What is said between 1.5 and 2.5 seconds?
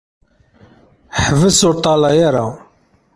ur ṭṭalaya ara!